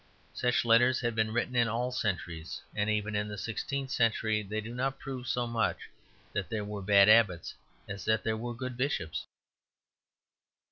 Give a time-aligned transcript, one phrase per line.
[0.33, 4.59] Such letters had been written in all centuries; and even in the sixteenth century they
[4.59, 5.77] do not prove so much
[6.33, 7.53] that there were bad abbots
[7.87, 9.27] as that there were good bishops.